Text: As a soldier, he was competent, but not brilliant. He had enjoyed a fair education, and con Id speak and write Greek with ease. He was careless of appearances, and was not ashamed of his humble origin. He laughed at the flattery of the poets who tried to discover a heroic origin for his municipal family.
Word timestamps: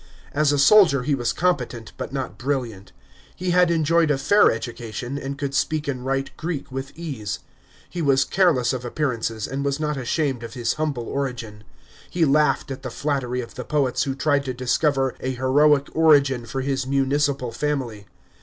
As 0.33 0.51
a 0.51 0.57
soldier, 0.57 1.03
he 1.03 1.13
was 1.13 1.31
competent, 1.31 1.91
but 1.95 2.11
not 2.11 2.39
brilliant. 2.39 2.91
He 3.35 3.51
had 3.51 3.69
enjoyed 3.69 4.09
a 4.09 4.17
fair 4.17 4.49
education, 4.51 5.15
and 5.19 5.37
con 5.37 5.49
Id 5.49 5.53
speak 5.53 5.87
and 5.87 6.03
write 6.03 6.35
Greek 6.37 6.71
with 6.71 6.91
ease. 6.97 7.37
He 7.87 8.01
was 8.01 8.25
careless 8.25 8.73
of 8.73 8.83
appearances, 8.83 9.45
and 9.47 9.63
was 9.63 9.79
not 9.79 9.97
ashamed 9.97 10.41
of 10.41 10.55
his 10.55 10.73
humble 10.73 11.07
origin. 11.07 11.63
He 12.09 12.25
laughed 12.25 12.71
at 12.71 12.81
the 12.81 12.89
flattery 12.89 13.41
of 13.41 13.53
the 13.53 13.63
poets 13.63 14.01
who 14.05 14.15
tried 14.15 14.43
to 14.45 14.55
discover 14.55 15.13
a 15.19 15.35
heroic 15.35 15.87
origin 15.95 16.47
for 16.47 16.61
his 16.61 16.87
municipal 16.87 17.51
family. 17.51 18.07